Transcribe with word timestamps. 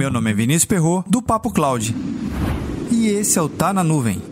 Meu 0.00 0.10
nome 0.10 0.30
é 0.30 0.32
Vinícius 0.32 0.64
Perro 0.64 1.04
do 1.06 1.20
Papo 1.20 1.52
Cloud. 1.52 1.94
E 2.90 3.08
esse 3.08 3.38
é 3.38 3.42
o 3.42 3.50
Tá 3.50 3.70
na 3.70 3.84
Nuvem. 3.84 4.22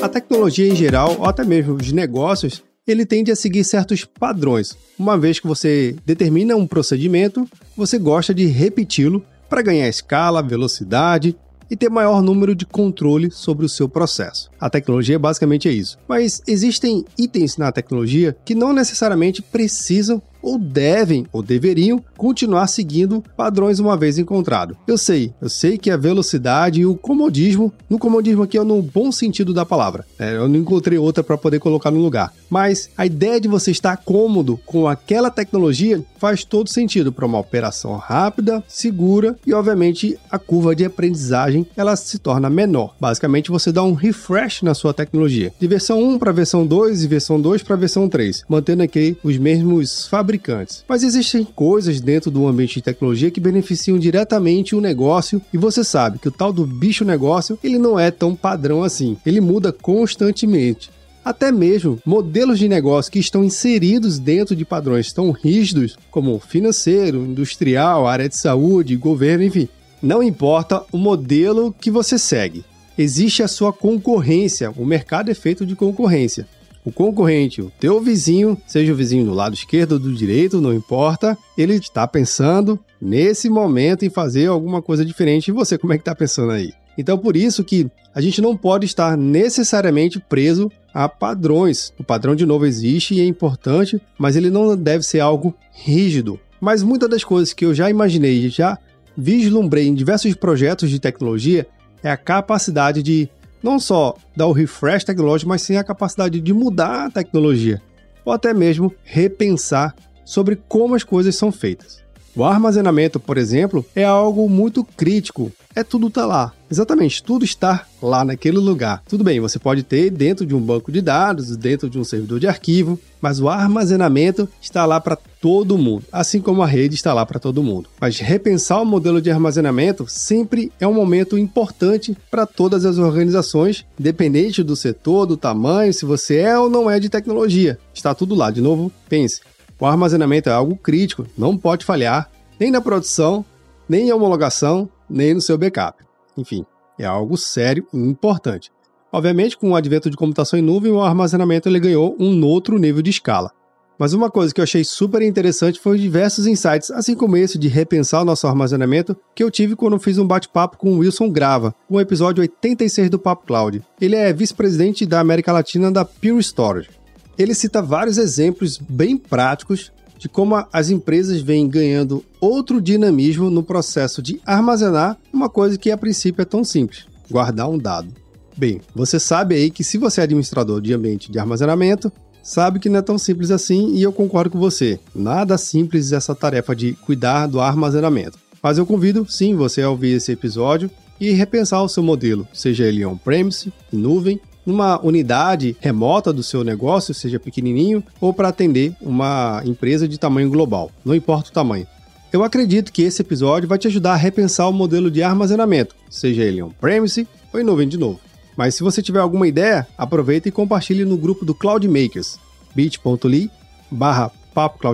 A 0.00 0.08
tecnologia 0.08 0.68
em 0.68 0.76
geral, 0.76 1.16
ou 1.18 1.26
até 1.26 1.42
mesmo 1.42 1.74
os 1.74 1.90
negócios, 1.90 2.62
ele 2.86 3.04
tende 3.04 3.32
a 3.32 3.36
seguir 3.36 3.64
certos 3.64 4.04
padrões. 4.04 4.78
Uma 4.96 5.18
vez 5.18 5.40
que 5.40 5.48
você 5.48 5.96
determina 6.06 6.54
um 6.54 6.64
procedimento, 6.64 7.44
você 7.76 7.98
gosta 7.98 8.32
de 8.32 8.46
repeti-lo 8.46 9.20
para 9.54 9.62
ganhar 9.62 9.88
escala, 9.88 10.42
velocidade 10.42 11.36
e 11.70 11.76
ter 11.76 11.88
maior 11.88 12.20
número 12.20 12.56
de 12.56 12.66
controle 12.66 13.30
sobre 13.30 13.64
o 13.64 13.68
seu 13.68 13.88
processo. 13.88 14.50
A 14.58 14.68
tecnologia 14.68 15.16
basicamente 15.16 15.68
é 15.68 15.70
isso. 15.70 15.96
Mas 16.08 16.42
existem 16.44 17.04
itens 17.16 17.56
na 17.56 17.70
tecnologia 17.70 18.36
que 18.44 18.52
não 18.52 18.72
necessariamente 18.72 19.40
precisam 19.42 20.20
ou 20.44 20.58
devem 20.58 21.26
ou 21.32 21.42
deveriam 21.42 22.04
continuar 22.16 22.66
seguindo 22.66 23.24
padrões 23.36 23.78
uma 23.80 23.96
vez 23.96 24.18
encontrado. 24.18 24.76
Eu 24.86 24.98
sei, 24.98 25.32
eu 25.40 25.48
sei 25.48 25.78
que 25.78 25.90
a 25.90 25.96
velocidade 25.96 26.80
e 26.80 26.86
o 26.86 26.94
comodismo, 26.94 27.72
no 27.88 27.98
comodismo 27.98 28.42
aqui 28.42 28.58
é 28.58 28.62
no 28.62 28.82
bom 28.82 29.10
sentido 29.10 29.54
da 29.54 29.64
palavra, 29.64 30.04
é, 30.18 30.36
eu 30.36 30.46
não 30.46 30.56
encontrei 30.56 30.98
outra 30.98 31.24
para 31.24 31.38
poder 31.38 31.58
colocar 31.58 31.90
no 31.90 32.00
lugar, 32.00 32.32
mas 32.50 32.90
a 32.96 33.06
ideia 33.06 33.40
de 33.40 33.48
você 33.48 33.70
estar 33.70 33.96
cômodo 33.96 34.60
com 34.66 34.86
aquela 34.86 35.30
tecnologia 35.30 36.04
faz 36.18 36.44
todo 36.44 36.68
sentido 36.68 37.10
para 37.10 37.26
uma 37.26 37.38
operação 37.38 37.96
rápida, 37.96 38.62
segura 38.68 39.36
e 39.46 39.54
obviamente 39.54 40.18
a 40.30 40.38
curva 40.38 40.74
de 40.74 40.84
aprendizagem 40.84 41.66
ela 41.76 41.96
se 41.96 42.18
torna 42.18 42.50
menor. 42.50 42.94
Basicamente 43.00 43.50
você 43.50 43.72
dá 43.72 43.82
um 43.82 43.94
refresh 43.94 44.62
na 44.62 44.74
sua 44.74 44.92
tecnologia, 44.92 45.52
de 45.58 45.66
versão 45.66 46.02
1 46.02 46.18
para 46.18 46.32
versão 46.32 46.66
2 46.66 47.02
e 47.02 47.08
versão 47.08 47.40
2 47.40 47.62
para 47.62 47.76
versão 47.76 48.08
3, 48.08 48.44
mantendo 48.48 48.82
aqui 48.82 49.16
os 49.22 49.38
mesmos 49.38 50.06
fabricantes 50.06 50.33
fabricantes. 50.34 50.84
Mas 50.88 51.02
existem 51.02 51.44
coisas 51.44 52.00
dentro 52.00 52.30
do 52.30 52.46
ambiente 52.46 52.74
de 52.74 52.82
tecnologia 52.82 53.30
que 53.30 53.40
beneficiam 53.40 53.98
diretamente 53.98 54.74
o 54.74 54.80
negócio 54.80 55.40
e 55.52 55.58
você 55.58 55.84
sabe 55.84 56.18
que 56.18 56.28
o 56.28 56.32
tal 56.32 56.52
do 56.52 56.66
bicho 56.66 57.04
negócio 57.04 57.58
ele 57.62 57.78
não 57.78 57.98
é 57.98 58.10
tão 58.10 58.34
padrão 58.34 58.82
assim. 58.82 59.16
Ele 59.24 59.40
muda 59.40 59.72
constantemente. 59.72 60.90
Até 61.24 61.50
mesmo 61.50 61.98
modelos 62.04 62.58
de 62.58 62.68
negócio 62.68 63.10
que 63.10 63.18
estão 63.18 63.42
inseridos 63.42 64.18
dentro 64.18 64.54
de 64.54 64.64
padrões 64.64 65.12
tão 65.12 65.30
rígidos 65.30 65.96
como 66.10 66.38
financeiro, 66.38 67.24
industrial, 67.24 68.06
área 68.06 68.28
de 68.28 68.36
saúde, 68.36 68.96
governo, 68.96 69.44
enfim. 69.44 69.68
Não 70.02 70.22
importa 70.22 70.82
o 70.92 70.98
modelo 70.98 71.74
que 71.80 71.90
você 71.90 72.18
segue, 72.18 72.62
existe 72.98 73.42
a 73.42 73.48
sua 73.48 73.72
concorrência. 73.72 74.70
O 74.76 74.84
mercado 74.84 75.30
é 75.30 75.34
feito 75.34 75.64
de 75.64 75.74
concorrência 75.74 76.46
o 76.84 76.92
concorrente, 76.92 77.62
o 77.62 77.72
teu 77.80 78.00
vizinho, 78.00 78.58
seja 78.66 78.92
o 78.92 78.96
vizinho 78.96 79.24
do 79.24 79.32
lado 79.32 79.54
esquerdo 79.54 79.92
ou 79.92 79.98
do 79.98 80.12
direito, 80.12 80.60
não 80.60 80.72
importa, 80.72 81.36
ele 81.56 81.74
está 81.74 82.06
pensando 82.06 82.78
nesse 83.00 83.48
momento 83.48 84.04
em 84.04 84.10
fazer 84.10 84.46
alguma 84.46 84.82
coisa 84.82 85.04
diferente. 85.04 85.48
E 85.48 85.52
você, 85.52 85.78
como 85.78 85.92
é 85.92 85.96
que 85.96 86.02
está 86.02 86.14
pensando 86.14 86.52
aí? 86.52 86.72
Então, 86.96 87.18
por 87.18 87.36
isso 87.36 87.64
que 87.64 87.90
a 88.14 88.20
gente 88.20 88.40
não 88.40 88.56
pode 88.56 88.86
estar 88.86 89.16
necessariamente 89.16 90.20
preso 90.20 90.70
a 90.92 91.08
padrões. 91.08 91.92
O 91.98 92.04
padrão, 92.04 92.36
de 92.36 92.46
novo, 92.46 92.66
existe 92.66 93.14
e 93.14 93.20
é 93.20 93.24
importante, 93.24 94.00
mas 94.18 94.36
ele 94.36 94.50
não 94.50 94.76
deve 94.76 95.04
ser 95.04 95.20
algo 95.20 95.54
rígido. 95.72 96.38
Mas 96.60 96.82
muitas 96.82 97.10
das 97.10 97.24
coisas 97.24 97.52
que 97.52 97.64
eu 97.64 97.74
já 97.74 97.90
imaginei, 97.90 98.48
já 98.48 98.78
vislumbrei 99.16 99.86
em 99.86 99.94
diversos 99.94 100.34
projetos 100.34 100.88
de 100.90 101.00
tecnologia, 101.00 101.66
é 102.02 102.10
a 102.10 102.16
capacidade 102.16 103.02
de 103.02 103.28
não 103.64 103.80
só 103.80 104.14
dar 104.36 104.46
o 104.46 104.52
refresh 104.52 105.04
tecnológico, 105.04 105.48
mas 105.48 105.62
sim 105.62 105.76
a 105.76 105.82
capacidade 105.82 106.38
de 106.38 106.52
mudar 106.52 107.06
a 107.06 107.10
tecnologia, 107.10 107.80
ou 108.22 108.30
até 108.30 108.52
mesmo 108.52 108.94
repensar 109.02 109.94
sobre 110.22 110.56
como 110.68 110.94
as 110.94 111.02
coisas 111.02 111.34
são 111.34 111.50
feitas. 111.50 112.03
O 112.36 112.42
armazenamento, 112.42 113.20
por 113.20 113.38
exemplo, 113.38 113.86
é 113.94 114.04
algo 114.04 114.48
muito 114.48 114.82
crítico. 114.82 115.52
É 115.72 115.84
tudo 115.84 116.10
tá 116.10 116.26
lá. 116.26 116.52
Exatamente, 116.70 117.22
tudo 117.22 117.44
está 117.44 117.86
lá 118.02 118.24
naquele 118.24 118.58
lugar. 118.58 119.02
Tudo 119.08 119.22
bem, 119.22 119.38
você 119.38 119.58
pode 119.58 119.84
ter 119.84 120.10
dentro 120.10 120.44
de 120.44 120.54
um 120.54 120.60
banco 120.60 120.90
de 120.90 121.00
dados, 121.00 121.56
dentro 121.56 121.88
de 121.88 121.98
um 121.98 122.02
servidor 122.02 122.40
de 122.40 122.48
arquivo, 122.48 122.98
mas 123.20 123.40
o 123.40 123.48
armazenamento 123.48 124.48
está 124.60 124.84
lá 124.84 125.00
para 125.00 125.16
todo 125.40 125.78
mundo, 125.78 126.04
assim 126.10 126.40
como 126.40 126.62
a 126.62 126.66
rede 126.66 126.96
está 126.96 127.12
lá 127.12 127.24
para 127.24 127.38
todo 127.38 127.62
mundo. 127.62 127.88
Mas 128.00 128.18
repensar 128.18 128.80
o 128.80 128.84
modelo 128.84 129.20
de 129.20 129.30
armazenamento 129.30 130.06
sempre 130.08 130.72
é 130.80 130.86
um 130.86 130.94
momento 130.94 131.38
importante 131.38 132.16
para 132.30 132.46
todas 132.46 132.84
as 132.84 132.98
organizações, 132.98 133.84
independente 133.98 134.62
do 134.62 134.74
setor, 134.74 135.26
do 135.26 135.36
tamanho, 135.36 135.94
se 135.94 136.04
você 136.04 136.38
é 136.38 136.58
ou 136.58 136.68
não 136.68 136.90
é 136.90 136.98
de 136.98 137.08
tecnologia. 137.08 137.78
Está 137.94 138.14
tudo 138.14 138.34
lá. 138.34 138.50
De 138.50 138.60
novo, 138.60 138.90
pense. 139.08 139.40
O 139.84 139.86
armazenamento 139.86 140.48
é 140.48 140.52
algo 140.52 140.76
crítico, 140.76 141.26
não 141.36 141.58
pode 141.58 141.84
falhar, 141.84 142.30
nem 142.58 142.70
na 142.70 142.80
produção, 142.80 143.44
nem 143.86 144.08
em 144.08 144.12
homologação, 144.14 144.88
nem 145.10 145.34
no 145.34 145.42
seu 145.42 145.58
backup. 145.58 146.02
Enfim, 146.38 146.64
é 146.98 147.04
algo 147.04 147.36
sério 147.36 147.86
e 147.92 147.98
importante. 147.98 148.72
Obviamente, 149.12 149.58
com 149.58 149.72
o 149.72 149.76
advento 149.76 150.08
de 150.08 150.16
computação 150.16 150.58
em 150.58 150.62
nuvem, 150.62 150.90
o 150.90 151.02
armazenamento 151.02 151.68
ele 151.68 151.78
ganhou 151.78 152.16
um 152.18 152.42
outro 152.46 152.78
nível 152.78 153.02
de 153.02 153.10
escala. 153.10 153.50
Mas 153.98 154.14
uma 154.14 154.30
coisa 154.30 154.54
que 154.54 154.60
eu 154.62 154.64
achei 154.64 154.82
super 154.82 155.20
interessante 155.20 155.78
foi 155.78 155.98
diversos 155.98 156.46
insights, 156.46 156.90
assim 156.90 157.14
como 157.14 157.36
esse 157.36 157.58
de 157.58 157.68
repensar 157.68 158.22
o 158.22 158.24
nosso 158.24 158.46
armazenamento, 158.46 159.14
que 159.34 159.44
eu 159.44 159.50
tive 159.50 159.76
quando 159.76 159.98
fiz 159.98 160.16
um 160.16 160.26
bate-papo 160.26 160.78
com 160.78 160.94
o 160.94 160.98
Wilson 161.00 161.30
Grava, 161.30 161.74
o 161.90 162.00
episódio 162.00 162.40
86 162.40 163.10
do 163.10 163.18
Papo 163.18 163.46
Cloud. 163.46 163.82
Ele 164.00 164.16
é 164.16 164.32
vice-presidente 164.32 165.04
da 165.04 165.20
América 165.20 165.52
Latina 165.52 165.92
da 165.92 166.06
Pure 166.06 166.40
Storage. 166.40 167.03
Ele 167.38 167.54
cita 167.54 167.82
vários 167.82 168.18
exemplos 168.18 168.78
bem 168.78 169.16
práticos 169.16 169.92
de 170.18 170.28
como 170.28 170.64
as 170.72 170.90
empresas 170.90 171.40
vêm 171.40 171.68
ganhando 171.68 172.24
outro 172.40 172.80
dinamismo 172.80 173.50
no 173.50 173.62
processo 173.62 174.22
de 174.22 174.40
armazenar 174.46 175.18
uma 175.32 175.48
coisa 175.48 175.76
que 175.76 175.90
a 175.90 175.98
princípio 175.98 176.42
é 176.42 176.44
tão 176.44 176.64
simples: 176.64 177.06
guardar 177.30 177.68
um 177.68 177.76
dado. 177.76 178.08
Bem, 178.56 178.80
você 178.94 179.18
sabe 179.18 179.56
aí 179.56 179.70
que 179.70 179.82
se 179.82 179.98
você 179.98 180.20
é 180.20 180.24
administrador 180.24 180.80
de 180.80 180.94
ambiente 180.94 181.30
de 181.30 181.38
armazenamento, 181.38 182.10
sabe 182.42 182.78
que 182.78 182.88
não 182.88 183.00
é 183.00 183.02
tão 183.02 183.18
simples 183.18 183.50
assim 183.50 183.94
e 183.94 184.02
eu 184.02 184.12
concordo 184.12 184.50
com 184.50 184.60
você. 184.60 185.00
Nada 185.14 185.58
simples 185.58 186.12
essa 186.12 186.34
tarefa 186.34 186.74
de 186.74 186.92
cuidar 186.92 187.46
do 187.46 187.60
armazenamento. 187.60 188.38
Mas 188.62 188.78
eu 188.78 188.86
convido 188.86 189.26
sim 189.28 189.54
você 189.54 189.82
a 189.82 189.90
ouvir 189.90 190.12
esse 190.12 190.32
episódio 190.32 190.90
e 191.20 191.32
repensar 191.32 191.82
o 191.82 191.88
seu 191.88 192.02
modelo, 192.02 192.46
seja 192.52 192.84
ele 192.84 193.04
on-premise, 193.04 193.72
em 193.92 193.96
nuvem 193.96 194.40
numa 194.64 195.00
unidade 195.04 195.76
remota 195.80 196.32
do 196.32 196.42
seu 196.42 196.64
negócio, 196.64 197.14
seja 197.14 197.38
pequenininho, 197.38 198.02
ou 198.20 198.32
para 198.32 198.48
atender 198.48 198.94
uma 199.00 199.62
empresa 199.64 200.08
de 200.08 200.18
tamanho 200.18 200.50
global, 200.50 200.90
não 201.04 201.14
importa 201.14 201.50
o 201.50 201.52
tamanho. 201.52 201.86
Eu 202.32 202.42
acredito 202.42 202.92
que 202.92 203.02
esse 203.02 203.22
episódio 203.22 203.68
vai 203.68 203.78
te 203.78 203.86
ajudar 203.86 204.14
a 204.14 204.16
repensar 204.16 204.68
o 204.68 204.72
modelo 204.72 205.10
de 205.10 205.22
armazenamento, 205.22 205.94
seja 206.10 206.42
ele 206.42 206.62
on-premise 206.62 207.28
ou 207.52 207.60
em 207.60 207.64
nuvem 207.64 207.86
de 207.86 207.96
novo. 207.96 208.18
Mas 208.56 208.74
se 208.74 208.82
você 208.82 209.02
tiver 209.02 209.20
alguma 209.20 209.46
ideia, 209.46 209.86
aproveita 209.96 210.48
e 210.48 210.52
compartilhe 210.52 211.04
no 211.04 211.16
grupo 211.16 211.44
do 211.44 211.54
Cloud 211.54 211.86
Makers, 211.86 212.38
bit.ly 212.74 213.50
barra 213.90 214.32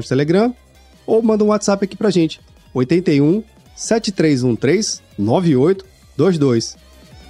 Telegram, 0.06 0.54
ou 1.06 1.22
manda 1.22 1.44
um 1.44 1.48
WhatsApp 1.48 1.84
aqui 1.84 1.96
pra 1.96 2.10
gente, 2.10 2.40
81 2.74 3.42
7313 3.74 5.00
9822. 5.18 6.76